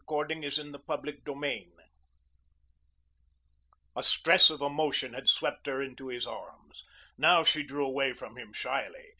[0.09, 1.67] CHAPTER XXVII TWO ON THE TRAIL
[3.95, 6.83] A stress of emotion had swept her into his arms.
[7.19, 9.09] Now she drew away from him shyly.